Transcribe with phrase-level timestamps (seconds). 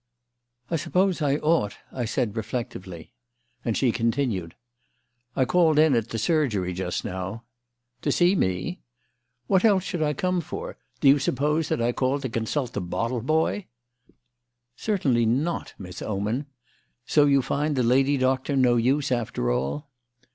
[0.71, 3.11] "I suppose I ought," I said reflectively.
[3.63, 4.55] And she continued:
[5.35, 7.43] "I called in at the surgery just now."
[8.01, 8.81] "To see me?"
[9.45, 10.75] "What else should I come for?
[11.01, 13.67] Do you suppose that I called to consult the bottle boy?"
[14.75, 16.47] "Certainly not, Miss Oman.
[17.05, 19.87] So you find the lady doctor no use, after all?"